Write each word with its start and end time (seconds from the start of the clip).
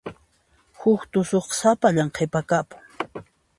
Huk 0.79 1.01
tusuqqa 1.11 1.55
sapallan 1.59 2.09
qhipakapun. 2.15 2.81